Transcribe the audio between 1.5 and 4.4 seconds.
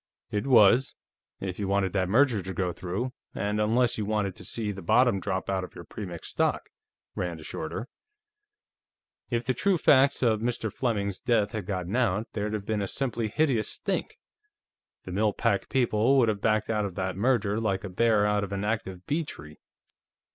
you wanted that merger to go through, and unless you wanted